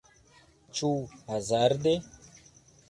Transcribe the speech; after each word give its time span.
Ĉu 0.79 0.89
hazarde? 1.29 1.97